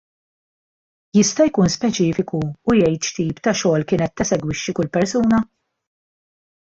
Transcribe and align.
Jista' 1.17 1.45
jkun 1.49 1.69
speċifiku 1.73 2.41
u 2.73 2.77
jgħid 2.79 2.97
x'tip 3.03 3.43
ta' 3.49 3.53
xogħol 3.63 3.87
kienet 3.93 4.17
tesegwixxi 4.23 4.79
kull 4.81 4.93
persuna? 4.99 5.43